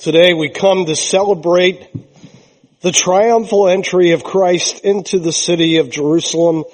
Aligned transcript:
Today 0.00 0.32
we 0.32 0.48
come 0.48 0.86
to 0.86 0.96
celebrate 0.96 1.86
the 2.80 2.90
triumphal 2.90 3.68
entry 3.68 4.12
of 4.12 4.24
Christ 4.24 4.80
into 4.82 5.18
the 5.18 5.30
city 5.30 5.76
of 5.76 5.90
Jerusalem 5.90 6.64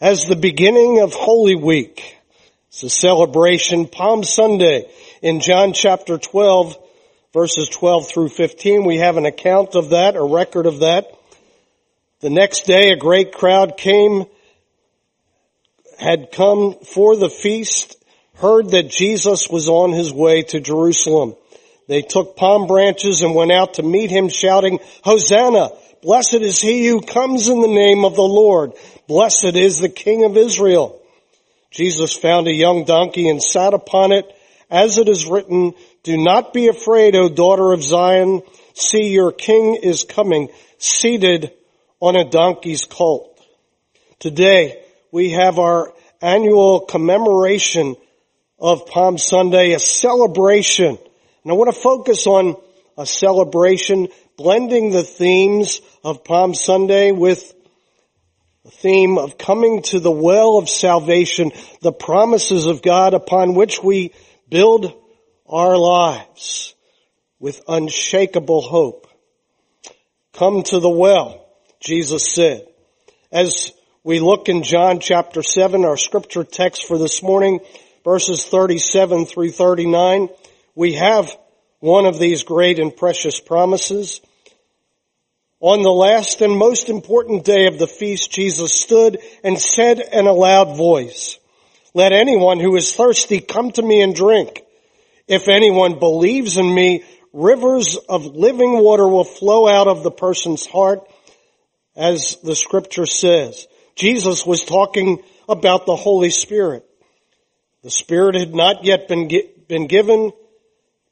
as 0.00 0.24
the 0.24 0.34
beginning 0.34 1.00
of 1.00 1.12
Holy 1.12 1.56
Week. 1.56 2.16
It's 2.68 2.82
a 2.82 2.88
celebration, 2.88 3.86
Palm 3.86 4.24
Sunday 4.24 4.90
in 5.20 5.40
John 5.40 5.74
chapter 5.74 6.16
12 6.16 6.78
verses 7.34 7.68
12 7.68 8.08
through 8.08 8.30
15. 8.30 8.86
We 8.86 8.96
have 8.96 9.18
an 9.18 9.26
account 9.26 9.74
of 9.74 9.90
that, 9.90 10.16
a 10.16 10.24
record 10.24 10.64
of 10.64 10.80
that. 10.80 11.14
The 12.20 12.30
next 12.30 12.64
day 12.64 12.92
a 12.92 12.96
great 12.96 13.34
crowd 13.34 13.76
came, 13.76 14.24
had 15.98 16.32
come 16.32 16.76
for 16.82 17.14
the 17.14 17.28
feast, 17.28 18.02
heard 18.36 18.70
that 18.70 18.88
Jesus 18.88 19.50
was 19.50 19.68
on 19.68 19.92
his 19.92 20.14
way 20.14 20.44
to 20.44 20.60
Jerusalem. 20.60 21.34
They 21.90 22.02
took 22.02 22.36
palm 22.36 22.68
branches 22.68 23.22
and 23.22 23.34
went 23.34 23.50
out 23.50 23.74
to 23.74 23.82
meet 23.82 24.12
him 24.12 24.28
shouting, 24.28 24.78
Hosanna! 25.02 25.70
Blessed 26.02 26.34
is 26.34 26.60
he 26.60 26.86
who 26.86 27.00
comes 27.00 27.48
in 27.48 27.60
the 27.60 27.66
name 27.66 28.04
of 28.04 28.14
the 28.14 28.22
Lord. 28.22 28.74
Blessed 29.08 29.56
is 29.56 29.80
the 29.80 29.88
King 29.88 30.22
of 30.22 30.36
Israel. 30.36 31.02
Jesus 31.72 32.16
found 32.16 32.46
a 32.46 32.54
young 32.54 32.84
donkey 32.84 33.28
and 33.28 33.42
sat 33.42 33.74
upon 33.74 34.12
it. 34.12 34.24
As 34.70 34.98
it 34.98 35.08
is 35.08 35.26
written, 35.26 35.72
do 36.04 36.16
not 36.16 36.52
be 36.52 36.68
afraid, 36.68 37.16
O 37.16 37.28
daughter 37.28 37.72
of 37.72 37.82
Zion. 37.82 38.42
See, 38.74 39.08
your 39.08 39.32
king 39.32 39.74
is 39.82 40.04
coming, 40.04 40.48
seated 40.78 41.50
on 41.98 42.14
a 42.14 42.30
donkey's 42.30 42.84
colt. 42.84 43.36
Today, 44.20 44.80
we 45.10 45.30
have 45.30 45.58
our 45.58 45.92
annual 46.22 46.82
commemoration 46.82 47.96
of 48.60 48.86
Palm 48.86 49.18
Sunday, 49.18 49.72
a 49.72 49.80
celebration 49.80 50.96
and 51.42 51.52
I 51.52 51.54
want 51.54 51.74
to 51.74 51.80
focus 51.80 52.26
on 52.26 52.56
a 52.98 53.06
celebration, 53.06 54.08
blending 54.36 54.90
the 54.90 55.02
themes 55.02 55.80
of 56.04 56.24
Palm 56.24 56.54
Sunday 56.54 57.12
with 57.12 57.54
the 58.64 58.70
theme 58.70 59.16
of 59.16 59.38
coming 59.38 59.82
to 59.84 60.00
the 60.00 60.10
well 60.10 60.58
of 60.58 60.68
salvation, 60.68 61.52
the 61.80 61.92
promises 61.92 62.66
of 62.66 62.82
God 62.82 63.14
upon 63.14 63.54
which 63.54 63.82
we 63.82 64.12
build 64.50 64.92
our 65.48 65.78
lives 65.78 66.74
with 67.38 67.62
unshakable 67.66 68.60
hope. 68.60 69.06
Come 70.34 70.62
to 70.64 70.78
the 70.78 70.90
well, 70.90 71.46
Jesus 71.80 72.30
said. 72.30 72.66
As 73.32 73.72
we 74.04 74.20
look 74.20 74.48
in 74.48 74.62
John 74.62 75.00
chapter 75.00 75.42
7, 75.42 75.84
our 75.84 75.96
scripture 75.96 76.44
text 76.44 76.86
for 76.86 76.98
this 76.98 77.22
morning, 77.22 77.60
verses 78.04 78.44
37 78.44 79.24
through 79.24 79.50
39, 79.50 80.28
we 80.80 80.94
have 80.94 81.36
one 81.80 82.06
of 82.06 82.18
these 82.18 82.42
great 82.42 82.78
and 82.78 82.96
precious 82.96 83.38
promises. 83.38 84.22
On 85.60 85.82
the 85.82 85.90
last 85.90 86.40
and 86.40 86.56
most 86.56 86.88
important 86.88 87.44
day 87.44 87.66
of 87.66 87.78
the 87.78 87.86
feast, 87.86 88.32
Jesus 88.32 88.72
stood 88.72 89.18
and 89.44 89.58
said 89.58 90.00
in 90.00 90.26
a 90.26 90.32
loud 90.32 90.78
voice, 90.78 91.38
let 91.92 92.14
anyone 92.14 92.60
who 92.60 92.76
is 92.76 92.94
thirsty 92.94 93.40
come 93.40 93.70
to 93.72 93.82
me 93.82 94.00
and 94.00 94.14
drink. 94.14 94.62
If 95.28 95.48
anyone 95.48 95.98
believes 95.98 96.56
in 96.56 96.74
me, 96.74 97.04
rivers 97.34 97.98
of 98.08 98.24
living 98.24 98.78
water 98.78 99.06
will 99.06 99.24
flow 99.24 99.68
out 99.68 99.86
of 99.86 100.02
the 100.02 100.10
person's 100.10 100.64
heart, 100.64 101.06
as 101.94 102.38
the 102.42 102.56
scripture 102.56 103.04
says. 103.04 103.66
Jesus 103.96 104.46
was 104.46 104.64
talking 104.64 105.22
about 105.46 105.84
the 105.84 105.96
Holy 105.96 106.30
Spirit. 106.30 106.86
The 107.82 107.90
Spirit 107.90 108.34
had 108.34 108.54
not 108.54 108.82
yet 108.86 109.08
been, 109.08 109.28
been 109.68 109.86
given 109.86 110.32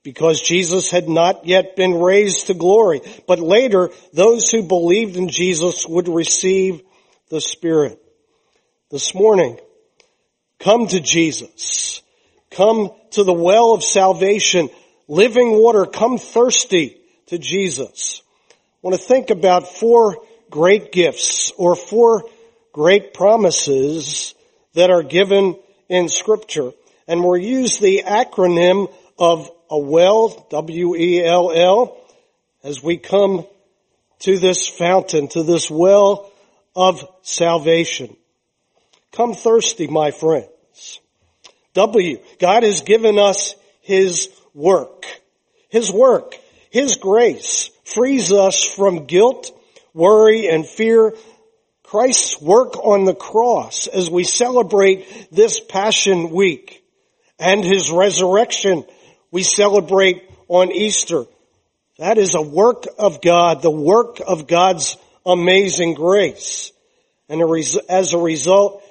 because 0.08 0.40
Jesus 0.40 0.90
had 0.90 1.06
not 1.06 1.46
yet 1.46 1.76
been 1.76 2.00
raised 2.00 2.46
to 2.46 2.54
glory. 2.54 3.02
But 3.26 3.40
later, 3.40 3.90
those 4.14 4.50
who 4.50 4.62
believed 4.62 5.16
in 5.18 5.28
Jesus 5.28 5.86
would 5.86 6.08
receive 6.08 6.80
the 7.28 7.42
Spirit. 7.42 8.00
This 8.90 9.14
morning, 9.14 9.60
come 10.60 10.86
to 10.86 11.00
Jesus. 11.00 12.00
Come 12.50 12.90
to 13.10 13.22
the 13.22 13.34
well 13.34 13.74
of 13.74 13.84
salvation, 13.84 14.70
living 15.08 15.50
water. 15.60 15.84
Come 15.84 16.16
thirsty 16.16 16.96
to 17.26 17.36
Jesus. 17.36 18.22
I 18.50 18.54
want 18.80 18.96
to 18.96 19.06
think 19.06 19.28
about 19.28 19.68
four 19.68 20.24
great 20.48 20.90
gifts 20.90 21.52
or 21.58 21.76
four 21.76 22.24
great 22.72 23.12
promises 23.12 24.34
that 24.72 24.88
are 24.88 25.02
given 25.02 25.58
in 25.90 26.08
scripture. 26.08 26.72
And 27.06 27.22
we'll 27.22 27.36
use 27.36 27.76
the 27.76 28.04
acronym 28.06 28.90
of 29.18 29.50
a 29.70 29.78
well, 29.78 30.46
W-E-L-L, 30.50 31.96
as 32.62 32.82
we 32.82 32.96
come 32.96 33.46
to 34.20 34.38
this 34.38 34.68
fountain, 34.68 35.28
to 35.28 35.42
this 35.42 35.70
well 35.70 36.30
of 36.74 37.06
salvation. 37.22 38.16
Come 39.12 39.34
thirsty, 39.34 39.86
my 39.86 40.10
friends. 40.10 41.00
W, 41.74 42.18
God 42.38 42.62
has 42.62 42.82
given 42.82 43.18
us 43.18 43.54
His 43.80 44.28
work. 44.54 45.06
His 45.68 45.92
work, 45.92 46.34
His 46.70 46.96
grace 46.96 47.70
frees 47.84 48.32
us 48.32 48.64
from 48.64 49.06
guilt, 49.06 49.50
worry, 49.94 50.48
and 50.48 50.66
fear. 50.66 51.14
Christ's 51.82 52.40
work 52.40 52.76
on 52.76 53.04
the 53.04 53.14
cross 53.14 53.86
as 53.86 54.10
we 54.10 54.24
celebrate 54.24 55.28
this 55.30 55.58
Passion 55.60 56.30
Week 56.30 56.84
and 57.38 57.64
His 57.64 57.90
resurrection 57.90 58.84
we 59.30 59.42
celebrate 59.42 60.28
on 60.48 60.72
Easter. 60.72 61.24
That 61.98 62.18
is 62.18 62.34
a 62.34 62.42
work 62.42 62.84
of 62.98 63.20
God, 63.20 63.62
the 63.62 63.70
work 63.70 64.20
of 64.26 64.46
God's 64.46 64.96
amazing 65.26 65.94
grace. 65.94 66.72
And 67.28 67.42
as 67.88 68.12
a 68.14 68.18
result, 68.18 68.82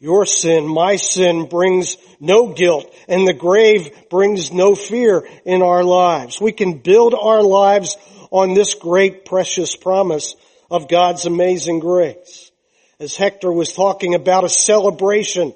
your 0.00 0.26
sin, 0.26 0.66
my 0.66 0.96
sin 0.96 1.46
brings 1.48 1.96
no 2.20 2.52
guilt 2.52 2.92
and 3.08 3.26
the 3.26 3.32
grave 3.32 3.90
brings 4.10 4.52
no 4.52 4.74
fear 4.74 5.26
in 5.44 5.62
our 5.62 5.84
lives. 5.84 6.40
We 6.40 6.52
can 6.52 6.78
build 6.78 7.14
our 7.14 7.42
lives 7.42 7.96
on 8.30 8.54
this 8.54 8.74
great 8.74 9.24
precious 9.24 9.76
promise 9.76 10.34
of 10.70 10.88
God's 10.88 11.26
amazing 11.26 11.78
grace. 11.78 12.50
As 12.98 13.16
Hector 13.16 13.52
was 13.52 13.72
talking 13.72 14.14
about 14.14 14.44
a 14.44 14.48
celebration 14.48 15.54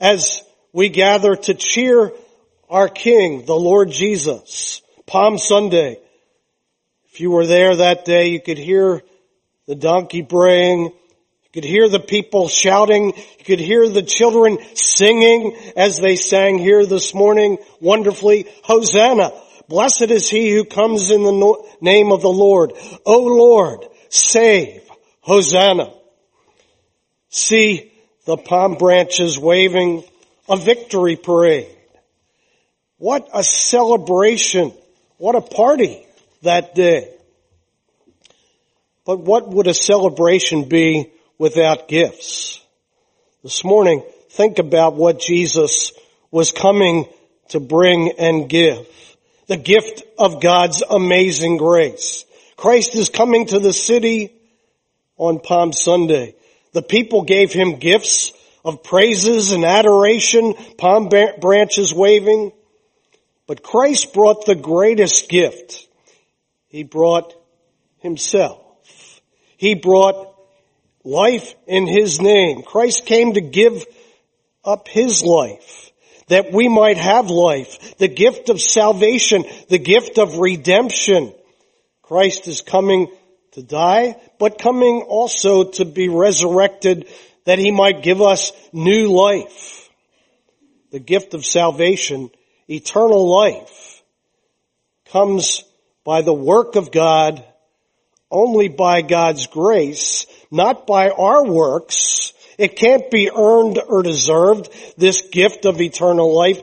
as 0.00 0.42
we 0.72 0.88
gather 0.88 1.34
to 1.34 1.54
cheer 1.54 2.12
our 2.68 2.88
King, 2.88 3.44
the 3.44 3.54
Lord 3.56 3.90
Jesus. 3.90 4.82
Palm 5.06 5.38
Sunday. 5.38 5.98
If 7.12 7.20
you 7.20 7.30
were 7.30 7.46
there 7.46 7.76
that 7.76 8.04
day, 8.04 8.28
you 8.28 8.40
could 8.40 8.58
hear 8.58 9.02
the 9.66 9.74
donkey 9.74 10.22
braying. 10.22 10.84
You 10.84 11.50
could 11.52 11.64
hear 11.64 11.88
the 11.88 12.00
people 12.00 12.48
shouting. 12.48 13.14
You 13.16 13.44
could 13.44 13.60
hear 13.60 13.88
the 13.88 14.02
children 14.02 14.58
singing 14.74 15.56
as 15.76 16.00
they 16.00 16.16
sang 16.16 16.58
here 16.58 16.84
this 16.84 17.14
morning 17.14 17.58
wonderfully. 17.80 18.46
Hosanna. 18.64 19.30
Blessed 19.68 20.10
is 20.10 20.28
he 20.28 20.50
who 20.50 20.64
comes 20.64 21.10
in 21.10 21.22
the 21.22 21.64
name 21.80 22.12
of 22.12 22.22
the 22.22 22.28
Lord. 22.28 22.72
O 23.06 23.18
Lord, 23.18 23.86
save. 24.08 24.82
Hosanna. 25.20 25.92
See 27.30 27.92
the 28.26 28.36
palm 28.36 28.74
branches 28.74 29.38
waving 29.38 30.04
a 30.48 30.56
victory 30.56 31.16
parade. 31.16 31.74
What 32.98 33.28
a 33.32 33.42
celebration. 33.42 34.72
What 35.18 35.34
a 35.34 35.40
party 35.40 36.06
that 36.42 36.74
day. 36.74 37.10
But 39.04 39.20
what 39.20 39.48
would 39.48 39.66
a 39.66 39.74
celebration 39.74 40.68
be 40.68 41.12
without 41.38 41.88
gifts? 41.88 42.62
This 43.42 43.64
morning, 43.64 44.02
think 44.30 44.58
about 44.58 44.94
what 44.94 45.20
Jesus 45.20 45.92
was 46.30 46.52
coming 46.52 47.06
to 47.48 47.60
bring 47.60 48.12
and 48.18 48.48
give. 48.48 48.88
The 49.46 49.56
gift 49.58 50.02
of 50.18 50.40
God's 50.40 50.82
amazing 50.82 51.58
grace. 51.58 52.24
Christ 52.56 52.94
is 52.94 53.10
coming 53.10 53.46
to 53.46 53.58
the 53.58 53.72
city 53.72 54.32
on 55.18 55.40
Palm 55.40 55.72
Sunday. 55.72 56.34
The 56.72 56.82
people 56.82 57.22
gave 57.22 57.52
him 57.52 57.78
gifts 57.78 58.32
of 58.64 58.82
praises 58.82 59.52
and 59.52 59.64
adoration, 59.64 60.54
palm 60.78 61.08
branches 61.08 61.92
waving. 61.92 62.52
But 63.46 63.62
Christ 63.62 64.14
brought 64.14 64.46
the 64.46 64.54
greatest 64.54 65.28
gift. 65.28 65.86
He 66.68 66.82
brought 66.82 67.34
himself. 67.98 68.60
He 69.56 69.74
brought 69.74 70.34
life 71.04 71.54
in 71.66 71.86
his 71.86 72.20
name. 72.20 72.62
Christ 72.62 73.06
came 73.06 73.34
to 73.34 73.40
give 73.40 73.84
up 74.64 74.88
his 74.88 75.22
life 75.22 75.92
that 76.28 76.52
we 76.52 76.68
might 76.68 76.96
have 76.96 77.28
life, 77.28 77.96
the 77.98 78.08
gift 78.08 78.48
of 78.48 78.60
salvation, 78.60 79.44
the 79.68 79.78
gift 79.78 80.18
of 80.18 80.38
redemption. 80.38 81.34
Christ 82.02 82.48
is 82.48 82.62
coming 82.62 83.08
to 83.52 83.62
die, 83.62 84.16
but 84.38 84.58
coming 84.58 85.02
also 85.02 85.64
to 85.72 85.84
be 85.84 86.08
resurrected 86.08 87.08
that 87.44 87.58
he 87.58 87.70
might 87.70 88.02
give 88.02 88.22
us 88.22 88.52
new 88.72 89.08
life. 89.08 89.88
The 90.90 90.98
gift 90.98 91.34
of 91.34 91.44
salvation 91.44 92.30
eternal 92.68 93.28
life 93.30 94.02
comes 95.06 95.64
by 96.04 96.22
the 96.22 96.34
work 96.34 96.76
of 96.76 96.90
God, 96.92 97.44
only 98.30 98.68
by 98.68 99.02
God's 99.02 99.46
grace, 99.46 100.26
not 100.50 100.86
by 100.86 101.10
our 101.10 101.44
works. 101.44 102.32
It 102.58 102.76
can't 102.76 103.10
be 103.10 103.30
earned 103.30 103.80
or 103.86 104.02
deserved, 104.02 104.70
this 104.96 105.22
gift 105.22 105.66
of 105.66 105.80
eternal 105.80 106.34
life, 106.34 106.62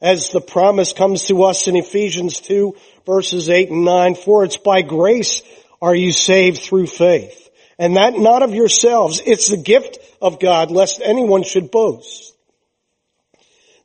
as 0.00 0.30
the 0.30 0.40
promise 0.40 0.92
comes 0.92 1.26
to 1.26 1.42
us 1.44 1.68
in 1.68 1.76
Ephesians 1.76 2.40
2 2.40 2.74
verses 3.06 3.48
8 3.48 3.70
and 3.70 3.84
9, 3.84 4.14
for 4.16 4.44
it's 4.44 4.58
by 4.58 4.82
grace 4.82 5.42
are 5.80 5.94
you 5.94 6.12
saved 6.12 6.60
through 6.60 6.88
faith. 6.88 7.48
And 7.78 7.96
that 7.96 8.18
not 8.18 8.42
of 8.42 8.54
yourselves. 8.54 9.22
It's 9.24 9.48
the 9.48 9.56
gift 9.56 9.98
of 10.20 10.40
God, 10.40 10.70
lest 10.70 11.00
anyone 11.02 11.44
should 11.44 11.70
boast. 11.70 12.35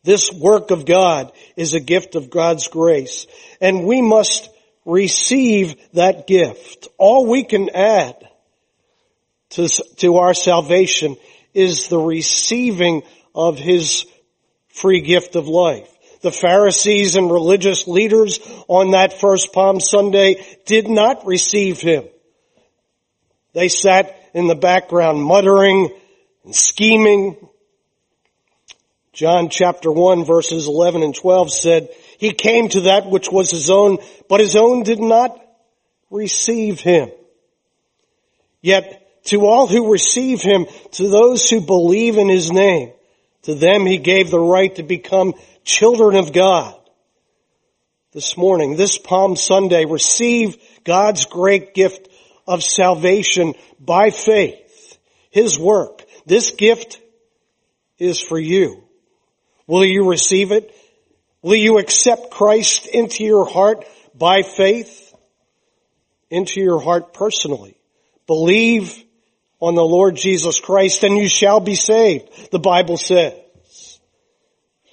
This 0.04 0.32
work 0.32 0.72
of 0.72 0.86
God 0.86 1.32
is 1.56 1.74
a 1.74 1.80
gift 1.80 2.16
of 2.16 2.30
God's 2.30 2.68
grace. 2.68 3.28
And 3.60 3.86
we 3.86 4.02
must 4.02 4.50
receive 4.86 5.76
that 5.94 6.26
gift. 6.28 6.88
All 6.98 7.28
we 7.28 7.44
can 7.44 7.70
add 7.70 8.28
to, 9.52 9.68
to 9.98 10.18
our 10.18 10.34
salvation 10.34 11.18
is 11.54 11.88
the 11.88 12.00
receiving 12.00 13.04
of 13.36 13.60
His 13.60 14.06
free 14.70 15.02
gift 15.02 15.36
of 15.36 15.48
life. 15.48 15.88
The 16.22 16.32
Pharisees 16.32 17.16
and 17.16 17.32
religious 17.32 17.88
leaders 17.88 18.40
on 18.68 18.92
that 18.92 19.20
first 19.20 19.54
Palm 19.54 19.80
Sunday 19.80 20.44
did 20.66 20.88
not 20.88 21.26
receive 21.26 21.80
Him. 21.80 22.06
They 23.54 23.68
sat 23.68 24.16
in 24.34 24.48
the 24.48 24.56
background 24.56 25.22
muttering 25.22 25.90
and 26.46 26.56
scheming. 26.56 27.38
John 29.14 29.50
chapter 29.50 29.92
1 29.92 30.24
verses 30.24 30.68
11 30.68 31.04
and 31.04 31.14
12 31.14 31.52
said, 31.52 31.90
He 32.18 32.32
came 32.32 32.70
to 32.70 32.82
that 32.82 33.10
which 33.10 33.30
was 33.30 33.52
His 33.52 33.70
own, 33.70 33.98
but 34.30 34.40
His 34.40 34.56
own 34.56 34.84
did 34.84 35.00
not 35.00 35.38
receive 36.10 36.80
Him. 36.80 37.12
Yet 38.62 39.26
to 39.26 39.46
all 39.46 39.68
who 39.68 39.92
receive 39.92 40.42
Him, 40.42 40.66
to 40.92 41.10
those 41.10 41.50
who 41.50 41.62
believe 41.62 42.18
in 42.18 42.30
His 42.30 42.52
name, 42.52 42.94
to 43.44 43.56
them 43.56 43.86
He 43.86 43.98
gave 43.98 44.32
the 44.32 44.40
right 44.40 44.74
to 44.76 44.84
become 44.84 45.34
children 45.66 46.16
of 46.16 46.32
God. 46.32 46.76
This 48.14 48.38
morning, 48.38 48.76
this 48.76 48.98
Palm 48.98 49.36
Sunday, 49.36 49.86
receive 49.86 50.58
God's 50.84 51.26
great 51.26 51.74
gift 51.74 52.08
of 52.48 52.64
salvation 52.64 53.56
by 53.80 54.10
faith. 54.10 54.98
His 55.32 55.60
work. 55.60 56.04
This 56.26 56.52
gift 56.52 57.00
is 57.98 58.22
for 58.22 58.40
you. 58.40 58.84
Will 59.72 59.86
you 59.86 60.10
receive 60.10 60.52
it? 60.52 60.76
Will 61.42 61.56
you 61.56 61.78
accept 61.78 62.30
Christ 62.30 62.88
into 62.88 63.24
your 63.24 63.46
heart 63.46 63.86
by 64.14 64.42
faith? 64.42 65.14
Into 66.30 66.60
your 66.60 66.82
heart 66.82 67.14
personally. 67.14 67.78
Believe 68.28 69.02
on 69.62 69.76
the 69.76 69.82
Lord 69.82 70.18
Jesus 70.18 70.60
Christ 70.60 71.06
and 71.06 71.16
you 71.16 71.30
shall 71.30 71.62
be 71.62 71.76
saved, 71.76 72.52
the 72.52 72.60
Bible 72.60 72.98
says. 72.98 73.34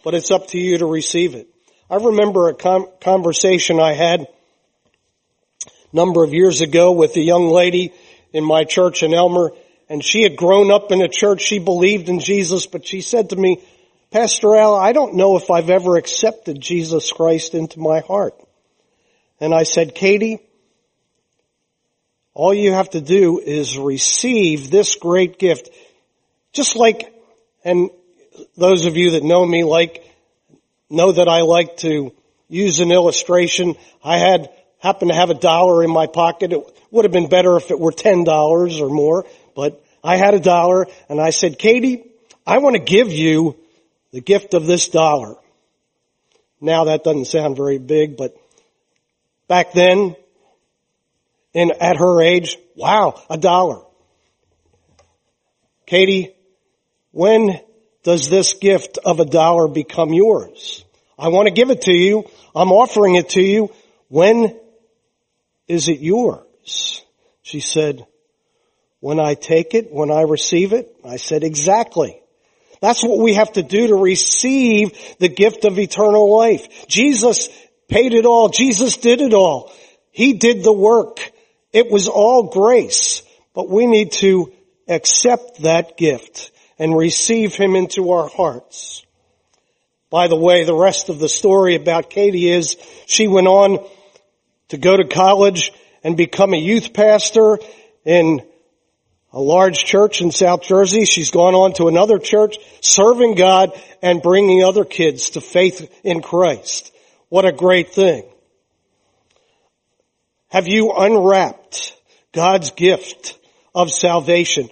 But 0.04 0.14
it's 0.14 0.30
up 0.30 0.46
to 0.50 0.58
you 0.60 0.78
to 0.78 0.86
receive 0.86 1.34
it. 1.34 1.48
I 1.90 1.96
remember 1.96 2.48
a 2.48 2.54
com- 2.54 2.86
conversation 3.00 3.80
I 3.80 3.94
had 3.94 4.20
a 4.20 5.66
number 5.92 6.22
of 6.22 6.32
years 6.32 6.60
ago 6.60 6.92
with 6.92 7.16
a 7.16 7.20
young 7.20 7.48
lady 7.48 7.92
in 8.32 8.44
my 8.44 8.62
church 8.62 9.02
in 9.02 9.12
Elmer, 9.12 9.50
and 9.88 10.04
she 10.04 10.22
had 10.22 10.36
grown 10.36 10.70
up 10.70 10.92
in 10.92 11.02
a 11.02 11.08
church. 11.08 11.40
She 11.40 11.58
believed 11.58 12.08
in 12.08 12.20
Jesus, 12.20 12.66
but 12.66 12.86
she 12.86 13.00
said 13.00 13.30
to 13.30 13.36
me, 13.36 13.60
Pastor 14.10 14.56
Al, 14.56 14.74
I 14.74 14.92
don't 14.92 15.16
know 15.16 15.36
if 15.36 15.50
I've 15.50 15.68
ever 15.68 15.96
accepted 15.96 16.60
Jesus 16.60 17.12
Christ 17.12 17.54
into 17.54 17.78
my 17.78 18.00
heart. 18.00 18.34
And 19.38 19.54
I 19.54 19.64
said, 19.64 19.94
Katie, 19.94 20.40
all 22.32 22.54
you 22.54 22.72
have 22.72 22.88
to 22.90 23.02
do 23.02 23.38
is 23.38 23.76
receive 23.76 24.70
this 24.70 24.96
great 24.96 25.38
gift. 25.38 25.68
Just 26.54 26.74
like, 26.74 27.12
and 27.64 27.90
those 28.56 28.86
of 28.86 28.96
you 28.96 29.10
that 29.10 29.24
know 29.24 29.44
me 29.44 29.62
like, 29.62 30.02
know 30.88 31.12
that 31.12 31.28
I 31.28 31.42
like 31.42 31.76
to 31.78 32.14
use 32.48 32.80
an 32.80 32.90
illustration. 32.90 33.74
I 34.02 34.16
had 34.16 34.48
happened 34.78 35.10
to 35.10 35.16
have 35.18 35.28
a 35.28 35.34
dollar 35.34 35.84
in 35.84 35.90
my 35.90 36.06
pocket. 36.06 36.54
It 36.54 36.64
would 36.90 37.04
have 37.04 37.12
been 37.12 37.28
better 37.28 37.58
if 37.58 37.70
it 37.70 37.78
were 37.78 37.92
ten 37.92 38.24
dollars 38.24 38.80
or 38.80 38.88
more, 38.88 39.26
but 39.54 39.84
I 40.02 40.16
had 40.16 40.32
a 40.32 40.40
dollar 40.40 40.86
and 41.10 41.20
I 41.20 41.28
said, 41.28 41.58
Katie, 41.58 42.04
I 42.46 42.56
want 42.58 42.74
to 42.76 42.82
give 42.82 43.12
you 43.12 43.58
the 44.12 44.20
gift 44.20 44.54
of 44.54 44.66
this 44.66 44.88
dollar. 44.88 45.36
Now 46.60 46.84
that 46.84 47.04
doesn't 47.04 47.26
sound 47.26 47.56
very 47.56 47.78
big, 47.78 48.16
but 48.16 48.36
back 49.46 49.72
then, 49.72 50.16
in, 51.54 51.72
at 51.80 51.96
her 51.96 52.20
age, 52.20 52.58
wow, 52.74 53.20
a 53.30 53.38
dollar. 53.38 53.82
Katie, 55.86 56.34
when 57.12 57.60
does 58.02 58.28
this 58.28 58.54
gift 58.54 58.98
of 59.04 59.20
a 59.20 59.24
dollar 59.24 59.68
become 59.68 60.12
yours? 60.12 60.84
I 61.18 61.28
want 61.28 61.48
to 61.48 61.54
give 61.54 61.70
it 61.70 61.82
to 61.82 61.92
you. 61.92 62.24
I'm 62.54 62.70
offering 62.70 63.16
it 63.16 63.30
to 63.30 63.42
you. 63.42 63.70
When 64.08 64.58
is 65.66 65.88
it 65.88 66.00
yours? 66.00 67.02
She 67.42 67.60
said, 67.60 68.06
when 69.00 69.18
I 69.18 69.34
take 69.34 69.74
it, 69.74 69.92
when 69.92 70.10
I 70.10 70.22
receive 70.22 70.72
it? 70.72 70.94
I 71.04 71.16
said, 71.16 71.44
exactly. 71.44 72.20
That's 72.80 73.02
what 73.02 73.18
we 73.18 73.34
have 73.34 73.52
to 73.52 73.62
do 73.62 73.88
to 73.88 73.96
receive 73.96 75.16
the 75.18 75.28
gift 75.28 75.64
of 75.64 75.78
eternal 75.78 76.34
life. 76.36 76.86
Jesus 76.86 77.48
paid 77.88 78.12
it 78.14 78.24
all. 78.24 78.48
Jesus 78.48 78.96
did 78.96 79.20
it 79.20 79.34
all. 79.34 79.72
He 80.10 80.34
did 80.34 80.62
the 80.62 80.72
work. 80.72 81.18
It 81.72 81.90
was 81.90 82.08
all 82.08 82.44
grace, 82.44 83.22
but 83.54 83.68
we 83.68 83.86
need 83.86 84.12
to 84.12 84.52
accept 84.88 85.62
that 85.62 85.96
gift 85.96 86.52
and 86.78 86.96
receive 86.96 87.54
Him 87.54 87.76
into 87.76 88.10
our 88.10 88.28
hearts. 88.28 89.04
By 90.10 90.28
the 90.28 90.36
way, 90.36 90.64
the 90.64 90.74
rest 90.74 91.10
of 91.10 91.18
the 91.18 91.28
story 91.28 91.74
about 91.74 92.08
Katie 92.08 92.48
is 92.48 92.76
she 93.06 93.28
went 93.28 93.46
on 93.46 93.86
to 94.68 94.78
go 94.78 94.96
to 94.96 95.06
college 95.06 95.72
and 96.02 96.16
become 96.16 96.54
a 96.54 96.58
youth 96.58 96.94
pastor 96.94 97.58
in 98.04 98.40
a 99.32 99.40
large 99.40 99.84
church 99.84 100.20
in 100.20 100.30
South 100.30 100.62
Jersey. 100.62 101.04
She's 101.04 101.30
gone 101.30 101.54
on 101.54 101.74
to 101.74 101.88
another 101.88 102.18
church, 102.18 102.56
serving 102.80 103.34
God 103.34 103.72
and 104.02 104.22
bringing 104.22 104.64
other 104.64 104.84
kids 104.84 105.30
to 105.30 105.40
faith 105.40 105.90
in 106.04 106.22
Christ. 106.22 106.94
What 107.28 107.44
a 107.44 107.52
great 107.52 107.92
thing. 107.92 108.24
Have 110.48 110.66
you 110.66 110.92
unwrapped 110.92 111.94
God's 112.32 112.70
gift 112.70 113.38
of 113.74 113.90
salvation? 113.90 114.70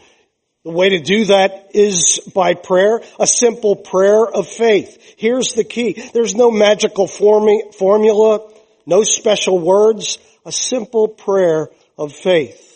The 0.64 0.73
way 0.73 0.88
to 0.90 1.00
do 1.00 1.26
that 1.26 1.71
is 1.75 2.19
by 2.35 2.54
prayer, 2.54 3.00
a 3.21 3.26
simple 3.26 3.76
prayer 3.76 4.26
of 4.26 4.49
faith. 4.49 5.14
Here's 5.16 5.54
the 5.54 5.64
key. 5.64 6.02
There's 6.12 6.35
no 6.35 6.50
magical 6.50 7.07
formula 7.07 8.40
no 8.87 9.02
special 9.02 9.59
words, 9.59 10.19
a 10.47 10.52
simple 10.52 11.09
prayer 11.09 11.69
of 11.99 12.12
faith. 12.12 12.75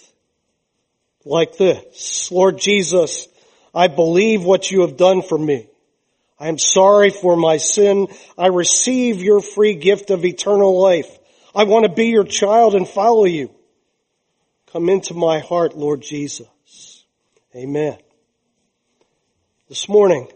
Like 1.31 1.57
this, 1.57 2.33
Lord 2.33 2.59
Jesus, 2.59 3.29
I 3.73 3.87
believe 3.87 4.43
what 4.43 4.69
you 4.69 4.81
have 4.81 4.97
done 4.97 5.23
for 5.23 5.39
me. 5.39 5.69
I 6.41 6.49
am 6.49 6.59
sorry 6.59 7.11
for 7.11 7.37
my 7.37 7.59
sin. 7.59 8.09
I 8.37 8.49
receive 8.49 9.23
your 9.23 9.41
free 9.41 9.75
gift 9.75 10.11
of 10.11 10.25
eternal 10.25 10.83
life. 10.83 11.07
I 11.55 11.63
want 11.65 11.85
to 11.85 11.93
be 11.93 12.07
your 12.07 12.25
child 12.25 12.75
and 12.75 12.89
follow 12.89 13.27
you. 13.27 13.49
Come 14.73 14.89
into 14.89 15.15
my 15.15 15.39
heart, 15.39 15.77
Lord 15.77 16.03
Jesus. 16.03 17.05
Amen. 17.55 17.97
This 19.69 19.89
morning, 19.89 20.27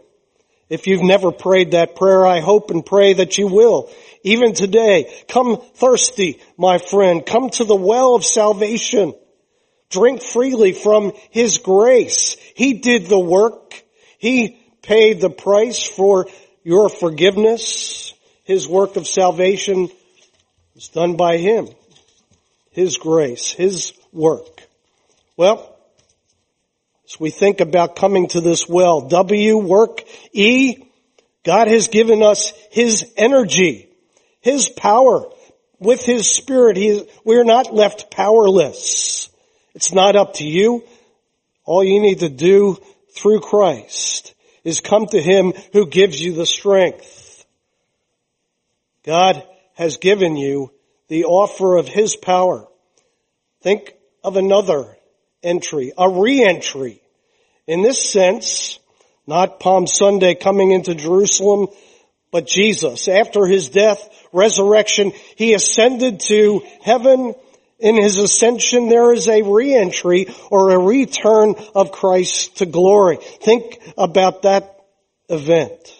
if 0.69 0.87
you've 0.87 1.03
never 1.03 1.33
prayed 1.33 1.71
that 1.71 1.97
prayer, 1.97 2.25
I 2.25 2.39
hope 2.39 2.71
and 2.71 2.85
pray 2.85 3.15
that 3.15 3.37
you 3.37 3.47
will. 3.47 3.91
Even 4.23 4.53
today, 4.53 5.13
come 5.27 5.57
thirsty, 5.57 6.39
my 6.57 6.77
friend. 6.77 7.25
Come 7.25 7.49
to 7.49 7.65
the 7.65 7.75
well 7.75 8.15
of 8.15 8.23
salvation. 8.23 9.13
Drink 9.89 10.21
freely 10.21 10.73
from 10.73 11.13
His 11.29 11.59
grace. 11.59 12.37
He 12.55 12.73
did 12.73 13.07
the 13.07 13.19
work. 13.19 13.83
He 14.17 14.59
paid 14.81 15.21
the 15.21 15.29
price 15.29 15.83
for 15.83 16.27
your 16.63 16.89
forgiveness. 16.89 18.13
His 18.43 18.67
work 18.67 18.95
of 18.95 19.07
salvation 19.07 19.89
was 20.73 20.89
done 20.89 21.15
by 21.15 21.37
Him. 21.37 21.69
His 22.71 22.97
grace, 22.97 23.51
His 23.51 23.93
work. 24.11 24.63
Well, 25.37 25.75
as 27.07 27.19
we 27.19 27.29
think 27.29 27.61
about 27.61 27.95
coming 27.95 28.27
to 28.29 28.41
this 28.41 28.67
well, 28.67 29.01
W, 29.01 29.57
work, 29.57 30.01
E, 30.33 30.83
God 31.43 31.67
has 31.67 31.87
given 31.87 32.23
us 32.23 32.51
His 32.71 33.13
energy. 33.15 33.89
His 34.41 34.67
power. 34.67 35.29
With 35.79 36.03
His 36.03 36.29
Spirit, 36.31 36.77
he, 36.77 37.07
we're 37.23 37.43
not 37.43 37.73
left 37.73 38.09
powerless. 38.09 39.29
It's 39.75 39.93
not 39.93 40.15
up 40.15 40.35
to 40.35 40.43
you. 40.43 40.83
All 41.65 41.83
you 41.83 42.01
need 42.01 42.19
to 42.19 42.29
do 42.29 42.77
through 43.13 43.41
Christ 43.41 44.33
is 44.63 44.81
come 44.81 45.05
to 45.07 45.21
Him 45.21 45.53
who 45.73 45.87
gives 45.87 46.19
you 46.19 46.33
the 46.33 46.45
strength. 46.45 47.45
God 49.03 49.43
has 49.75 49.97
given 49.97 50.35
you 50.35 50.71
the 51.07 51.25
offer 51.25 51.77
of 51.77 51.87
his 51.87 52.15
power. 52.15 52.67
Think 53.61 53.93
of 54.23 54.37
another 54.37 54.97
entry, 55.43 55.91
a 55.97 56.09
re-entry. 56.09 57.01
In 57.67 57.83
this 57.83 58.09
sense, 58.09 58.79
not 59.27 59.59
Palm 59.59 59.85
Sunday 59.85 60.33
coming 60.33 60.71
into 60.71 60.95
Jerusalem, 60.95 61.67
but 62.31 62.47
Jesus. 62.47 63.07
After 63.07 63.45
his 63.45 63.69
death, 63.69 64.09
resurrection, 64.33 65.11
he 65.35 65.53
ascended 65.53 66.21
to 66.21 66.63
heaven. 66.81 67.35
In 67.79 67.95
his 67.95 68.17
ascension, 68.17 68.87
there 68.87 69.13
is 69.13 69.27
a 69.27 69.41
re-entry 69.41 70.27
or 70.49 70.71
a 70.71 70.79
return 70.79 71.55
of 71.73 71.91
Christ 71.91 72.57
to 72.57 72.65
glory. 72.65 73.17
Think 73.17 73.79
about 73.97 74.43
that 74.43 74.79
event. 75.29 75.93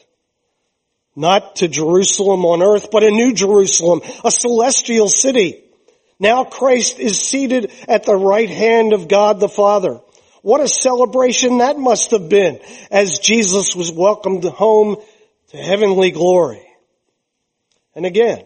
Not 1.15 1.57
to 1.57 1.67
Jerusalem 1.67 2.45
on 2.45 2.61
earth, 2.61 2.89
but 2.91 3.03
a 3.03 3.11
new 3.11 3.33
Jerusalem, 3.33 4.01
a 4.23 4.31
celestial 4.31 5.09
city. 5.09 5.63
Now 6.19 6.45
Christ 6.45 6.99
is 6.99 7.19
seated 7.19 7.71
at 7.87 8.05
the 8.05 8.15
right 8.15 8.49
hand 8.49 8.93
of 8.93 9.07
God 9.07 9.39
the 9.39 9.49
Father. 9.49 9.99
What 10.41 10.61
a 10.61 10.67
celebration 10.67 11.57
that 11.57 11.77
must 11.77 12.11
have 12.11 12.29
been 12.29 12.59
as 12.91 13.19
Jesus 13.19 13.75
was 13.75 13.91
welcomed 13.91 14.43
home 14.43 14.97
to 15.49 15.57
heavenly 15.57 16.11
glory. 16.11 16.65
And 17.95 18.05
again, 18.05 18.45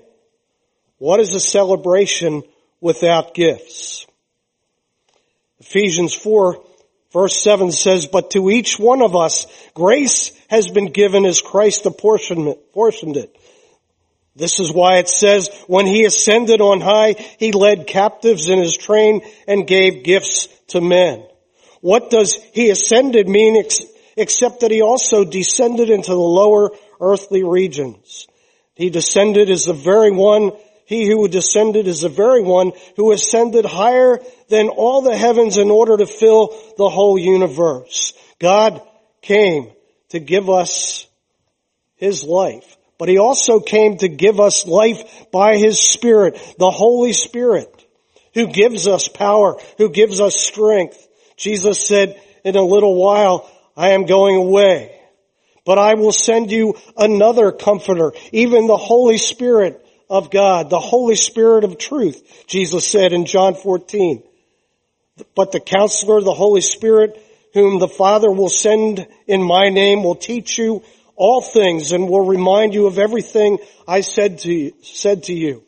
what 0.98 1.19
is 1.19 1.33
a 1.33 1.39
celebration 1.39 2.43
without 2.81 3.33
gifts? 3.33 4.05
Ephesians 5.59 6.13
4 6.13 6.63
verse 7.12 7.41
7 7.41 7.71
says, 7.71 8.07
but 8.07 8.31
to 8.31 8.50
each 8.50 8.77
one 8.79 9.01
of 9.01 9.15
us 9.15 9.45
grace 9.74 10.31
has 10.50 10.69
been 10.69 10.91
given 10.91 11.25
as 11.25 11.41
Christ 11.41 11.86
apportioned 11.86 12.48
it. 13.17 13.36
This 14.36 14.59
is 14.59 14.71
why 14.71 14.98
it 14.98 15.09
says, 15.09 15.50
when 15.67 15.86
he 15.86 16.05
ascended 16.05 16.62
on 16.62 16.79
high, 16.79 17.15
he 17.39 17.51
led 17.51 17.88
captives 17.88 18.48
in 18.48 18.59
his 18.59 18.77
train 18.77 19.21
and 19.48 19.67
gave 19.67 20.03
gifts 20.03 20.48
to 20.67 20.79
men. 20.79 21.25
What 21.81 22.09
does 22.09 22.36
he 22.53 22.69
ascended 22.69 23.27
mean 23.27 23.57
ex- 23.57 23.83
except 24.15 24.62
that 24.62 24.71
he 24.71 24.81
also 24.81 25.25
descended 25.25 25.89
into 25.89 26.12
the 26.12 26.17
lower 26.17 26.71
earthly 27.01 27.43
regions? 27.43 28.27
He 28.75 28.89
descended 28.89 29.50
as 29.50 29.65
the 29.65 29.74
very 29.74 30.12
one, 30.12 30.51
he 30.89 31.05
who 31.05 31.27
descended 31.27 31.86
is 31.86 32.01
the 32.01 32.10
very 32.10 32.41
one 32.41 32.72
who 32.96 33.12
ascended 33.12 33.63
higher 33.63 34.17
than 34.48 34.69
all 34.69 35.03
the 35.03 35.15
heavens 35.15 35.60
in 35.60 35.69
order 35.69 35.96
to 35.96 36.08
fill 36.08 36.48
the 36.79 36.89
whole 36.89 37.15
universe. 37.15 38.13
God 38.39 38.81
came 39.22 39.72
to 40.10 40.19
give 40.19 40.50
us 40.50 41.05
his 41.98 42.24
life. 42.24 42.75
But 42.98 43.08
he 43.08 43.19
also 43.19 43.60
came 43.60 43.98
to 43.98 44.08
give 44.08 44.39
us 44.39 44.65
life 44.65 45.27
by 45.31 45.58
his 45.58 45.79
Spirit, 45.79 46.41
the 46.58 46.72
Holy 46.72 47.13
Spirit, 47.13 47.86
who 48.34 48.48
gives 48.48 48.88
us 48.88 49.08
power, 49.08 49.58
who 49.77 49.91
gives 49.91 50.19
us 50.19 50.41
strength. 50.41 51.08
Jesus 51.38 51.86
said, 51.86 52.19
in 52.43 52.55
a 52.55 52.63
little 52.63 52.96
while, 52.96 53.48
I 53.77 53.89
am 53.89 54.08
going 54.08 54.38
away, 54.38 55.00
but 55.65 55.77
I 55.77 55.93
will 55.93 56.12
send 56.12 56.51
you 56.51 56.79
another 56.98 57.51
comforter, 57.51 58.12
even 58.31 58.65
the 58.65 58.75
Holy 58.75 59.19
Spirit 59.19 59.86
of 60.09 60.31
God, 60.31 60.69
the 60.69 60.79
Holy 60.79 61.15
Spirit 61.15 61.63
of 61.63 61.77
truth, 61.77 62.45
Jesus 62.47 62.87
said 62.87 63.13
in 63.13 63.25
John 63.25 63.53
14. 63.53 64.23
But 65.35 65.51
the 65.51 65.59
counselor, 65.59 66.21
the 66.21 66.33
Holy 66.33 66.61
Spirit, 66.61 67.23
whom 67.53 67.79
the 67.79 67.87
Father 67.87 68.31
will 68.31 68.49
send 68.49 69.07
in 69.27 69.43
my 69.43 69.69
name 69.69 70.03
will 70.03 70.15
teach 70.15 70.57
you 70.57 70.83
all 71.15 71.41
things 71.41 71.91
and 71.91 72.09
will 72.09 72.25
remind 72.25 72.73
you 72.73 72.87
of 72.87 72.97
everything 72.97 73.59
I 73.87 74.01
said 74.01 74.39
to 74.39 74.53
you, 74.53 74.73
said 74.81 75.23
to 75.23 75.33
you. 75.33 75.63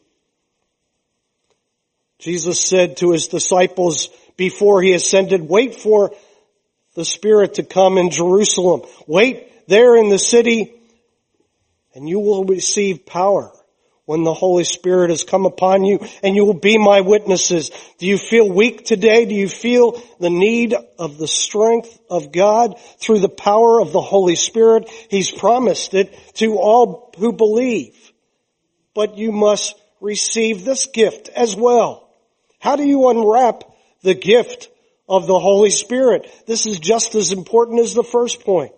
Jesus 2.20 2.64
said 2.64 2.98
to 2.98 3.12
his 3.12 3.28
disciples 3.28 4.10
before 4.38 4.82
he 4.82 4.94
ascended, 4.94 5.42
wait 5.42 5.76
for 5.76 6.14
the 6.94 7.04
Spirit 7.04 7.56
to 7.56 7.64
come 7.64 7.98
in 7.98 8.12
Jerusalem. 8.12 8.84
Wait 9.08 9.68
there 9.68 9.96
in 9.96 10.10
the 10.10 10.20
city 10.20 10.74
and 11.94 12.08
you 12.08 12.20
will 12.20 12.46
receive 12.46 13.06
power 13.06 13.52
when 14.12 14.26
the 14.26 14.34
Holy 14.34 14.66
Spirit 14.66 15.10
has 15.10 15.24
come 15.24 15.46
upon 15.46 15.86
you 15.86 15.98
and 16.22 16.36
you 16.36 16.44
will 16.44 16.54
be 16.54 16.78
my 16.78 17.00
witnesses. 17.00 17.72
Do 17.98 18.06
you 18.06 18.18
feel 18.18 18.52
weak 18.52 18.84
today? 18.84 19.24
Do 19.24 19.34
you 19.34 19.48
feel 19.48 20.04
the 20.20 20.30
need 20.30 20.76
of 21.00 21.18
the 21.18 21.30
strength 21.30 21.98
of 22.10 22.34
God 22.34 22.78
through 23.00 23.20
the 23.20 23.30
power 23.30 23.80
of 23.80 23.94
the 23.94 24.02
Holy 24.02 24.36
Spirit? 24.36 24.90
He's 25.10 25.32
promised 25.32 25.94
it 25.94 26.14
to 26.34 26.58
all 26.58 27.14
who 27.18 27.32
believe. 27.32 27.96
But 28.94 29.18
you 29.18 29.32
must 29.32 29.76
receive 30.02 30.66
this 30.66 30.88
gift 30.88 31.30
as 31.30 31.56
well. 31.56 32.14
How 32.60 32.76
do 32.76 32.84
you 32.84 33.08
unwrap 33.08 33.64
the 34.02 34.14
gift 34.14 34.68
of 35.08 35.26
the 35.26 35.40
Holy 35.40 35.70
Spirit? 35.70 36.30
This 36.46 36.66
is 36.66 36.80
just 36.80 37.16
as 37.16 37.32
important 37.32 37.80
as 37.80 37.94
the 37.94 38.04
first 38.04 38.42
point. 38.42 38.74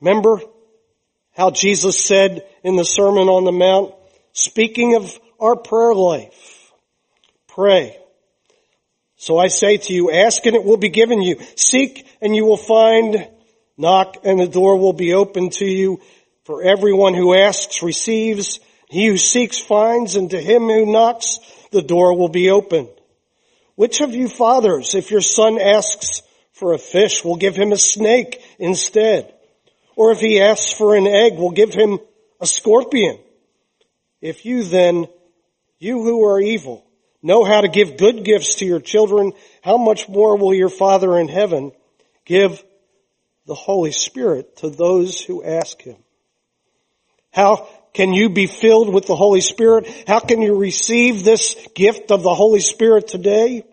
Remember, 0.00 0.40
how 1.34 1.50
Jesus 1.50 2.02
said 2.04 2.44
in 2.62 2.76
the 2.76 2.84
Sermon 2.84 3.28
on 3.28 3.44
the 3.44 3.52
Mount, 3.52 3.94
speaking 4.32 4.94
of 4.94 5.18
our 5.40 5.56
prayer 5.56 5.94
life, 5.94 6.72
pray. 7.48 7.96
So 9.16 9.38
I 9.38 9.48
say 9.48 9.78
to 9.78 9.92
you, 9.92 10.10
ask 10.10 10.44
and 10.46 10.56
it 10.56 10.64
will 10.64 10.76
be 10.76 10.90
given 10.90 11.22
you. 11.22 11.40
Seek 11.56 12.06
and 12.20 12.34
you 12.34 12.44
will 12.44 12.56
find. 12.56 13.28
Knock 13.76 14.18
and 14.24 14.38
the 14.38 14.46
door 14.46 14.78
will 14.78 14.92
be 14.92 15.14
open 15.14 15.50
to 15.50 15.64
you. 15.64 16.00
For 16.44 16.62
everyone 16.62 17.14
who 17.14 17.34
asks 17.34 17.82
receives. 17.82 18.60
He 18.88 19.06
who 19.06 19.16
seeks 19.16 19.58
finds 19.58 20.16
and 20.16 20.30
to 20.30 20.40
him 20.40 20.64
who 20.64 20.86
knocks 20.86 21.38
the 21.72 21.82
door 21.82 22.16
will 22.16 22.28
be 22.28 22.50
opened. 22.50 22.90
Which 23.76 24.00
of 24.00 24.14
you 24.14 24.28
fathers, 24.28 24.94
if 24.94 25.10
your 25.10 25.22
son 25.22 25.58
asks 25.58 26.22
for 26.52 26.74
a 26.74 26.78
fish, 26.78 27.24
will 27.24 27.36
give 27.36 27.56
him 27.56 27.72
a 27.72 27.76
snake 27.76 28.40
instead? 28.58 29.34
Or 29.96 30.12
if 30.12 30.20
he 30.20 30.40
asks 30.40 30.72
for 30.72 30.96
an 30.96 31.06
egg, 31.06 31.34
we'll 31.36 31.50
give 31.50 31.72
him 31.72 31.98
a 32.40 32.46
scorpion. 32.46 33.18
If 34.20 34.44
you 34.44 34.64
then, 34.64 35.06
you 35.78 36.02
who 36.02 36.24
are 36.24 36.40
evil, 36.40 36.84
know 37.22 37.44
how 37.44 37.60
to 37.60 37.68
give 37.68 37.96
good 37.96 38.24
gifts 38.24 38.56
to 38.56 38.64
your 38.64 38.80
children, 38.80 39.32
how 39.62 39.76
much 39.76 40.08
more 40.08 40.36
will 40.36 40.54
your 40.54 40.68
Father 40.68 41.18
in 41.18 41.28
heaven 41.28 41.72
give 42.24 42.62
the 43.46 43.54
Holy 43.54 43.92
Spirit 43.92 44.56
to 44.58 44.70
those 44.70 45.20
who 45.20 45.44
ask 45.44 45.80
him? 45.80 45.96
How 47.32 47.68
can 47.92 48.12
you 48.12 48.30
be 48.30 48.46
filled 48.46 48.92
with 48.92 49.06
the 49.06 49.16
Holy 49.16 49.40
Spirit? 49.40 49.86
How 50.06 50.20
can 50.20 50.42
you 50.42 50.56
receive 50.56 51.22
this 51.24 51.56
gift 51.74 52.10
of 52.10 52.22
the 52.22 52.34
Holy 52.34 52.60
Spirit 52.60 53.08
today? 53.08 53.64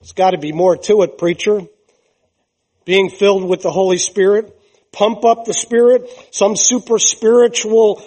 There's 0.00 0.12
got 0.12 0.30
to 0.30 0.38
be 0.38 0.52
more 0.52 0.76
to 0.76 1.02
it, 1.02 1.18
preacher 1.18 1.66
being 2.86 3.10
filled 3.10 3.44
with 3.44 3.60
the 3.60 3.70
Holy 3.70 3.98
Spirit, 3.98 4.58
pump 4.92 5.26
up 5.26 5.44
the 5.44 5.52
Spirit, 5.52 6.08
some 6.30 6.56
super 6.56 6.98
spiritual 6.98 8.02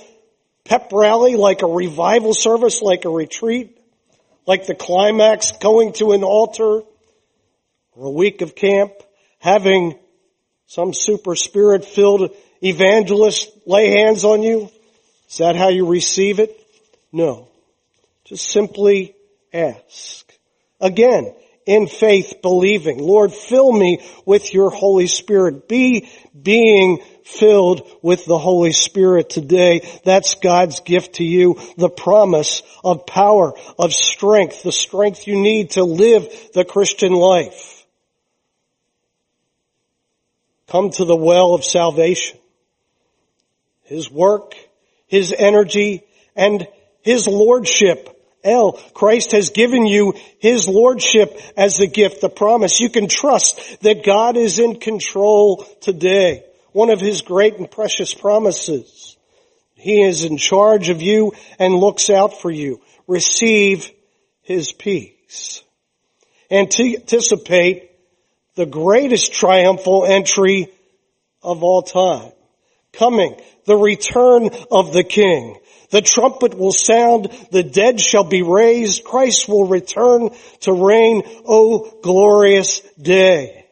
pep 0.66 0.90
rally 0.92 1.36
like 1.36 1.62
a 1.62 1.68
revival 1.68 2.34
service, 2.34 2.82
like 2.82 3.06
a 3.06 3.10
retreat, 3.10 3.78
like 4.48 4.66
the 4.66 4.74
climax 4.74 5.52
going 5.52 5.94
to 5.94 6.14
an 6.14 6.24
altar, 6.24 6.82
or 7.92 8.08
a 8.08 8.10
week 8.10 8.42
of 8.42 8.56
camp, 8.56 8.94
having 9.40 10.00
some 10.66 10.94
super 10.94 11.36
spirit 11.36 11.84
filled 11.84 12.32
evangelist 12.64 13.50
lay 13.66 13.90
hands 13.90 14.24
on 14.24 14.42
you? 14.44 14.70
Is 15.30 15.38
that 15.40 15.56
how 15.56 15.70
you 15.70 15.88
receive 15.88 16.40
it? 16.40 16.56
No. 17.12 17.48
Just 18.26 18.50
simply 18.50 19.16
ask. 19.52 20.32
Again, 20.80 21.34
in 21.70 21.86
faith 21.86 22.42
believing. 22.42 22.98
Lord, 22.98 23.32
fill 23.32 23.72
me 23.72 24.04
with 24.26 24.56
your 24.56 24.72
Holy 24.72 25.06
Spirit. 25.06 25.68
Be 25.68 26.10
being 26.34 27.04
filled 27.24 27.88
with 28.02 28.26
the 28.26 28.40
Holy 28.40 28.74
Spirit 28.74 29.30
today. 29.30 29.88
That's 30.04 30.34
God's 30.34 30.80
gift 30.80 31.16
to 31.16 31.24
you. 31.24 31.62
The 31.78 31.90
promise 31.90 32.64
of 32.84 33.06
power, 33.06 33.54
of 33.78 33.94
strength, 33.94 34.64
the 34.64 34.72
strength 34.72 35.28
you 35.28 35.40
need 35.40 35.72
to 35.72 35.84
live 35.84 36.28
the 36.56 36.66
Christian 36.66 37.14
life. 37.14 37.86
Come 40.70 40.90
to 40.90 41.06
the 41.06 41.16
well 41.16 41.54
of 41.54 41.64
salvation. 41.64 42.40
His 43.84 44.10
work, 44.10 44.56
His 45.06 45.36
energy, 45.38 46.04
and 46.36 46.68
His 47.04 47.28
lordship 47.28 48.19
El, 48.44 48.74
Christ 48.94 49.34
has 49.34 49.50
given 49.50 49.86
you 49.86 50.14
His 50.40 50.68
Lordship 50.68 51.40
as 51.58 51.80
a 51.80 51.88
gift, 51.88 52.22
the 52.22 52.30
promise. 52.30 52.80
You 52.80 52.90
can 52.90 53.08
trust 53.08 53.82
that 53.82 54.06
God 54.06 54.38
is 54.38 54.60
in 54.60 54.80
control 54.80 55.66
today. 55.82 56.46
One 56.72 56.90
of 56.90 57.02
His 57.02 57.22
great 57.22 57.58
and 57.58 57.70
precious 57.70 58.14
promises. 58.14 59.18
He 59.76 60.02
is 60.02 60.24
in 60.24 60.38
charge 60.38 60.90
of 60.90 61.02
you 61.02 61.34
and 61.58 61.74
looks 61.74 62.10
out 62.10 62.42
for 62.42 62.52
you. 62.52 62.82
Receive 63.08 63.92
His 64.42 64.72
peace. 64.72 65.64
Anticipate 66.52 67.92
the 68.56 68.66
greatest 68.66 69.34
triumphal 69.34 70.06
entry 70.06 70.68
of 71.42 71.64
all 71.64 71.82
time. 71.82 72.32
Coming, 72.94 73.40
the 73.66 73.78
return 73.78 74.50
of 74.72 74.94
the 74.94 75.04
King. 75.04 75.58
The 75.92 76.02
trumpet 76.02 76.56
will 76.56 76.72
sound, 76.72 77.30
the 77.52 77.64
dead 77.64 78.00
shall 78.00 78.24
be 78.24 78.44
raised, 78.44 79.04
Christ 79.04 79.50
will 79.50 79.66
return 79.66 80.30
to 80.62 80.74
reign, 80.74 81.24
O 81.48 82.00
glorious 82.04 82.82
day. 83.02 83.66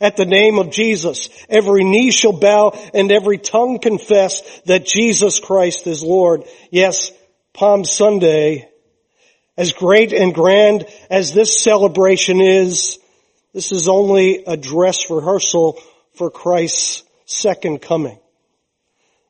At 0.00 0.16
the 0.16 0.26
name 0.26 0.58
of 0.58 0.70
Jesus, 0.70 1.28
every 1.48 1.84
knee 1.84 2.10
shall 2.10 2.32
bow 2.38 2.72
and 2.92 3.10
every 3.10 3.38
tongue 3.38 3.78
confess 3.78 4.42
that 4.66 4.84
Jesus 4.84 5.40
Christ 5.40 5.86
is 5.86 6.02
Lord. 6.02 6.44
Yes, 6.70 7.10
Palm 7.54 7.84
Sunday, 7.84 8.68
as 9.56 9.72
great 9.72 10.12
and 10.12 10.34
grand 10.34 10.86
as 11.10 11.32
this 11.32 11.62
celebration 11.62 12.40
is, 12.42 12.98
this 13.54 13.72
is 13.72 13.88
only 13.88 14.44
a 14.44 14.56
dress 14.56 15.10
rehearsal 15.10 15.80
for 16.14 16.30
Christ's 16.30 17.02
second 17.24 17.80
coming. 17.80 18.18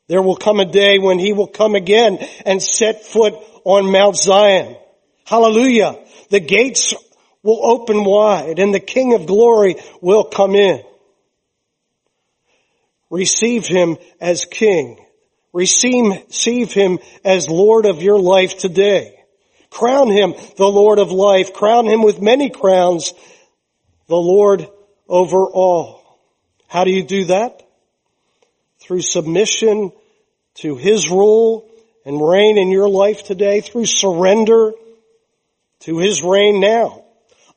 There 0.09 0.23
will 0.23 0.37
come 0.37 0.61
a 0.61 0.65
day 0.65 0.99
when 0.99 1.19
he 1.19 1.33
will 1.33 1.49
come 1.49 1.75
again 1.75 2.19
and 2.45 2.63
set 2.63 3.05
foot 3.05 3.35
on 3.65 3.91
Mount 3.91 4.17
Zion. 4.17 4.77
Hallelujah. 5.25 5.99
The 6.31 6.41
gates 6.41 6.95
will 7.43 7.61
open 7.65 8.05
wide 8.05 8.59
and 8.59 8.73
the 8.73 8.81
King 8.81 9.15
of 9.15 9.27
glory 9.27 9.77
will 10.01 10.25
come 10.25 10.55
in. 10.55 10.83
Receive 13.11 13.67
him 13.67 13.97
as 14.21 14.45
King. 14.45 14.99
Receive 15.53 16.73
him 16.73 16.99
as 17.25 17.49
Lord 17.49 17.87
of 17.87 18.03
your 18.03 18.19
life 18.19 18.59
today. 18.59 19.19
Crown 19.71 20.11
him 20.11 20.35
the 20.57 20.67
Lord 20.67 20.99
of 20.99 21.11
life. 21.11 21.53
Crown 21.53 21.87
him 21.87 22.03
with 22.03 22.21
many 22.21 22.51
crowns, 22.51 23.13
the 24.07 24.17
Lord 24.17 24.69
over 25.09 25.47
all. 25.47 26.03
How 26.69 26.85
do 26.85 26.91
you 26.91 27.03
do 27.03 27.27
that? 27.27 27.66
Through 28.87 29.03
submission 29.03 29.93
to 30.55 30.77
His 30.77 31.11
rule 31.11 31.69
and 32.05 32.27
reign 32.27 32.57
in 32.57 32.71
your 32.71 32.89
life 32.89 33.25
today, 33.25 33.61
through 33.61 33.87
surrender 33.87 34.73
to 35.81 35.99
His 35.99 36.23
reign 36.23 36.61
now. 36.61 37.05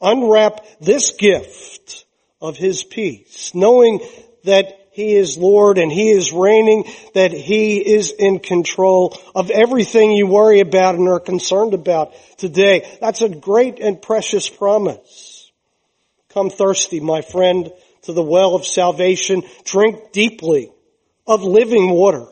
Unwrap 0.01 0.65
this 0.79 1.11
gift 1.11 2.05
of 2.41 2.57
His 2.57 2.83
peace, 2.83 3.53
knowing 3.53 3.99
that 4.43 4.87
He 4.91 5.15
is 5.15 5.37
Lord 5.37 5.77
and 5.77 5.91
He 5.91 6.09
is 6.09 6.33
reigning, 6.33 6.85
that 7.13 7.31
He 7.31 7.77
is 7.77 8.11
in 8.11 8.39
control 8.39 9.15
of 9.35 9.51
everything 9.51 10.11
you 10.11 10.25
worry 10.25 10.61
about 10.61 10.95
and 10.95 11.07
are 11.07 11.19
concerned 11.19 11.75
about 11.75 12.13
today. 12.37 12.97
That's 12.99 13.21
a 13.21 13.29
great 13.29 13.79
and 13.79 14.01
precious 14.01 14.49
promise. 14.49 15.51
Come 16.29 16.49
thirsty, 16.49 16.99
my 16.99 17.21
friend, 17.21 17.71
to 18.03 18.13
the 18.13 18.23
well 18.23 18.55
of 18.55 18.65
salvation. 18.65 19.43
Drink 19.65 20.11
deeply 20.11 20.71
of 21.29 21.43
living 21.43 21.91
water. 21.91 22.25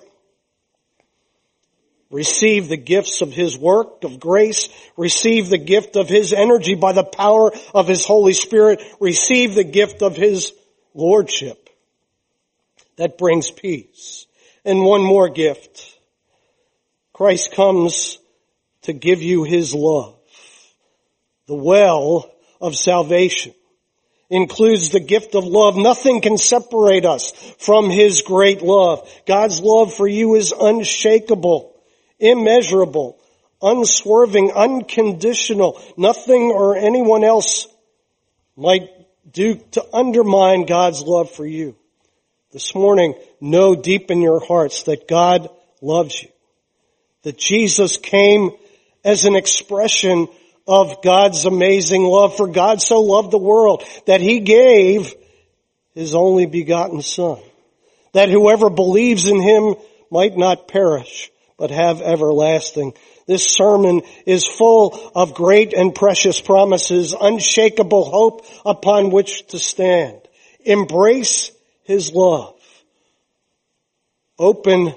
Receive 2.09 2.67
the 2.67 2.77
gifts 2.77 3.21
of 3.21 3.31
His 3.31 3.57
work 3.57 4.03
of 4.03 4.19
grace. 4.19 4.69
Receive 4.97 5.49
the 5.49 5.57
gift 5.57 5.95
of 5.95 6.09
His 6.09 6.33
energy 6.33 6.73
by 6.73 6.93
the 6.93 7.03
power 7.03 7.51
of 7.75 7.87
His 7.87 8.05
Holy 8.05 8.33
Spirit. 8.33 8.81
Receive 8.99 9.53
the 9.53 9.63
gift 9.63 10.01
of 10.01 10.15
His 10.15 10.51
Lordship 10.95 11.69
that 12.95 13.19
brings 13.19 13.51
peace. 13.51 14.25
And 14.65 14.83
one 14.83 15.03
more 15.03 15.29
gift. 15.29 15.97
Christ 17.13 17.53
comes 17.53 18.17
to 18.83 18.93
give 18.93 19.21
you 19.21 19.43
His 19.43 19.75
love. 19.75 20.15
The 21.45 21.55
well 21.55 22.31
of 22.59 22.75
salvation 22.75 23.53
includes 24.29 24.89
the 24.89 24.99
gift 24.99 25.35
of 25.35 25.45
love. 25.45 25.77
Nothing 25.77 26.21
can 26.21 26.37
separate 26.37 27.05
us 27.05 27.31
from 27.59 27.89
His 27.89 28.21
great 28.21 28.61
love. 28.61 29.09
God's 29.25 29.61
love 29.61 29.93
for 29.93 30.07
you 30.07 30.35
is 30.35 30.53
unshakable, 30.57 31.75
immeasurable, 32.19 33.19
unswerving, 33.61 34.51
unconditional. 34.51 35.81
Nothing 35.95 36.51
or 36.51 36.75
anyone 36.75 37.23
else 37.23 37.67
might 38.55 38.89
do 39.31 39.55
to 39.71 39.85
undermine 39.93 40.65
God's 40.65 41.01
love 41.03 41.31
for 41.31 41.45
you. 41.45 41.75
This 42.51 42.73
morning, 42.73 43.13
know 43.39 43.75
deep 43.75 44.09
in 44.09 44.21
your 44.21 44.43
hearts 44.43 44.83
that 44.83 45.07
God 45.07 45.49
loves 45.81 46.21
you. 46.23 46.29
That 47.23 47.37
Jesus 47.37 47.97
came 47.97 48.51
as 49.03 49.25
an 49.25 49.35
expression 49.35 50.27
of 50.67 51.01
God's 51.01 51.45
amazing 51.45 52.03
love. 52.03 52.35
For 52.35 52.47
God 52.47 52.81
so 52.81 53.01
loved 53.01 53.31
the 53.31 53.37
world 53.37 53.83
that 54.05 54.21
he 54.21 54.39
gave 54.41 55.13
his 55.93 56.13
only 56.13 56.45
begotten 56.45 57.01
son. 57.01 57.39
That 58.13 58.29
whoever 58.29 58.69
believes 58.69 59.27
in 59.27 59.41
him 59.41 59.75
might 60.11 60.37
not 60.37 60.67
perish, 60.67 61.31
but 61.57 61.71
have 61.71 62.01
everlasting. 62.01 62.93
This 63.27 63.45
sermon 63.53 64.01
is 64.25 64.47
full 64.47 65.11
of 65.13 65.33
great 65.33 65.73
and 65.73 65.93
precious 65.93 66.39
promises, 66.39 67.13
unshakable 67.19 68.05
hope 68.05 68.45
upon 68.65 69.11
which 69.11 69.45
to 69.47 69.59
stand. 69.59 70.21
Embrace 70.63 71.51
his 71.83 72.13
love. 72.13 72.55
Open 74.39 74.93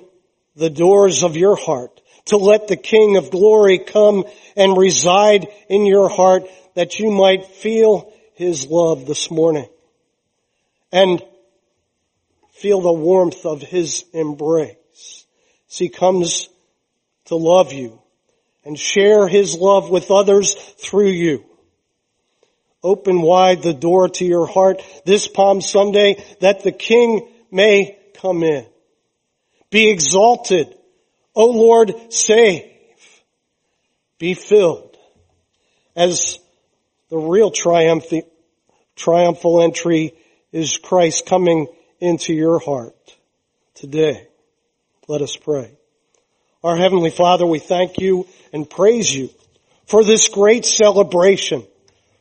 the 0.54 0.70
doors 0.70 1.22
of 1.22 1.36
your 1.36 1.56
heart 1.56 1.99
to 2.30 2.36
let 2.36 2.68
the 2.68 2.76
King 2.76 3.16
of 3.16 3.30
glory 3.30 3.78
come 3.78 4.24
and 4.56 4.76
reside 4.76 5.48
in 5.68 5.84
your 5.84 6.08
heart 6.08 6.44
that 6.74 6.98
you 6.98 7.10
might 7.10 7.44
feel 7.44 8.12
his 8.34 8.68
love 8.68 9.04
this 9.04 9.30
morning 9.30 9.68
and 10.92 11.20
feel 12.52 12.80
the 12.80 12.92
warmth 12.92 13.44
of 13.44 13.60
his 13.60 14.04
embrace. 14.12 15.26
As 15.68 15.78
he 15.78 15.88
comes 15.88 16.48
to 17.26 17.36
love 17.36 17.72
you 17.72 18.00
and 18.64 18.78
share 18.78 19.26
his 19.26 19.56
love 19.56 19.90
with 19.90 20.10
others 20.12 20.54
through 20.54 21.10
you. 21.10 21.44
Open 22.82 23.22
wide 23.22 23.62
the 23.62 23.74
door 23.74 24.08
to 24.08 24.24
your 24.24 24.46
heart 24.46 24.82
this 25.04 25.26
Palm 25.26 25.60
Sunday 25.60 26.24
that 26.40 26.62
the 26.62 26.72
King 26.72 27.28
may 27.50 27.98
come 28.14 28.44
in. 28.44 28.66
Be 29.70 29.90
exalted 29.90 30.76
O 31.34 31.46
Lord, 31.46 32.12
save. 32.12 32.64
Be 34.18 34.34
filled. 34.34 34.96
As 35.96 36.38
the 37.08 37.18
real 37.18 37.50
triumph, 37.50 38.04
triumphal 38.96 39.62
entry 39.62 40.14
is 40.52 40.78
Christ 40.78 41.26
coming 41.26 41.68
into 42.00 42.34
your 42.34 42.58
heart 42.58 43.16
today. 43.74 44.28
Let 45.08 45.22
us 45.22 45.36
pray. 45.36 45.72
Our 46.62 46.76
Heavenly 46.76 47.10
Father, 47.10 47.46
we 47.46 47.58
thank 47.58 47.98
you 47.98 48.26
and 48.52 48.68
praise 48.68 49.14
you 49.14 49.30
for 49.86 50.04
this 50.04 50.28
great 50.28 50.64
celebration, 50.64 51.66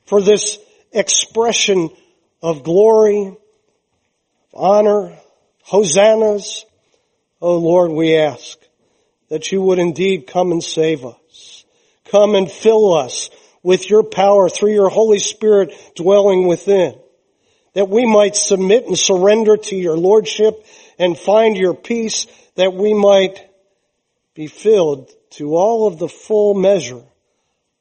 for 0.06 0.22
this 0.22 0.58
expression 0.92 1.90
of 2.42 2.64
glory, 2.64 3.36
honor, 4.54 5.18
hosannas. 5.64 6.66
Oh 7.42 7.58
Lord, 7.58 7.92
we 7.92 8.18
ask 8.18 8.58
that 9.30 9.52
you 9.52 9.62
would 9.62 9.80
indeed 9.80 10.28
come 10.28 10.52
and 10.52 10.64
save 10.64 11.06
us. 11.06 11.66
Come 12.06 12.36
and 12.36 12.52
fill 12.52 12.94
us 12.94 13.30
with 13.62 13.90
your 13.90 14.04
power 14.04 14.50
through 14.50 14.74
your 14.74 14.90
Holy 14.90 15.20
Spirit 15.20 15.74
dwelling 15.96 16.48
within. 16.48 16.96
That 17.74 17.90
we 17.90 18.06
might 18.06 18.36
submit 18.36 18.88
and 18.88 18.98
surrender 18.98 19.58
to 19.58 19.76
your 19.76 19.98
Lordship 19.98 20.66
and 20.98 21.18
find 21.18 21.56
your 21.56 21.76
peace 21.76 22.26
that 22.56 22.74
we 22.74 22.94
might 22.94 23.48
be 24.34 24.48
filled 24.48 25.12
to 25.32 25.56
all 25.56 25.86
of 25.86 26.00
the 26.00 26.10
full 26.10 26.56
measure 26.56 27.04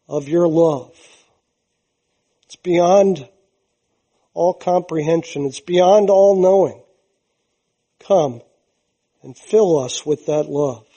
of 0.09 0.29
your 0.29 0.47
love. 0.47 0.95
It's 2.45 2.57
beyond 2.57 3.27
all 4.35 4.53
comprehension. 4.53 5.47
It's 5.47 5.61
beyond 5.61 6.11
all 6.11 6.41
knowing. 6.41 6.83
Come 8.01 8.43
and 9.23 9.37
fill 9.37 9.79
us 9.79 10.05
with 10.05 10.27
that 10.27 10.49
love 10.49 10.88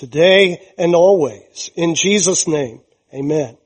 today 0.00 0.72
and 0.78 0.94
always. 0.94 1.70
In 1.76 1.94
Jesus' 1.94 2.48
name, 2.48 2.80
amen. 3.14 3.58